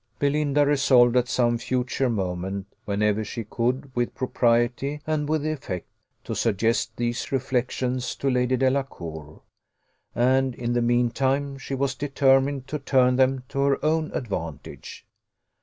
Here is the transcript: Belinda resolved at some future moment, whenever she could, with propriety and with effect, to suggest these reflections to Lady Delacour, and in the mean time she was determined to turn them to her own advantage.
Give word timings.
Belinda 0.17 0.65
resolved 0.65 1.15
at 1.15 1.27
some 1.27 1.59
future 1.59 2.09
moment, 2.09 2.65
whenever 2.85 3.23
she 3.23 3.43
could, 3.43 3.95
with 3.95 4.15
propriety 4.15 4.99
and 5.05 5.29
with 5.29 5.45
effect, 5.45 5.85
to 6.23 6.33
suggest 6.33 6.97
these 6.97 7.31
reflections 7.31 8.15
to 8.15 8.27
Lady 8.27 8.57
Delacour, 8.57 9.41
and 10.15 10.55
in 10.55 10.73
the 10.73 10.81
mean 10.81 11.11
time 11.11 11.55
she 11.59 11.75
was 11.75 11.93
determined 11.93 12.67
to 12.67 12.79
turn 12.79 13.15
them 13.17 13.43
to 13.49 13.59
her 13.59 13.85
own 13.85 14.09
advantage. 14.15 15.05